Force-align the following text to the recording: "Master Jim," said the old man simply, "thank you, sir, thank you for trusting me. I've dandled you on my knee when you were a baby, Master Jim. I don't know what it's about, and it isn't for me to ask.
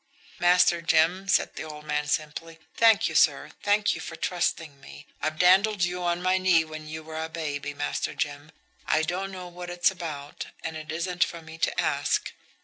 "Master 0.39 0.81
Jim," 0.81 1.27
said 1.27 1.55
the 1.55 1.61
old 1.63 1.85
man 1.85 2.07
simply, 2.07 2.57
"thank 2.75 3.07
you, 3.07 3.13
sir, 3.13 3.51
thank 3.61 3.93
you 3.93 4.01
for 4.01 4.15
trusting 4.15 4.79
me. 4.81 5.05
I've 5.21 5.37
dandled 5.37 5.83
you 5.83 6.01
on 6.01 6.23
my 6.23 6.39
knee 6.39 6.65
when 6.65 6.87
you 6.87 7.03
were 7.03 7.23
a 7.23 7.29
baby, 7.29 7.75
Master 7.75 8.15
Jim. 8.15 8.51
I 8.87 9.03
don't 9.03 9.31
know 9.31 9.47
what 9.47 9.69
it's 9.69 9.91
about, 9.91 10.47
and 10.63 10.75
it 10.75 10.91
isn't 10.91 11.23
for 11.23 11.43
me 11.43 11.59
to 11.59 11.79
ask. 11.79 12.33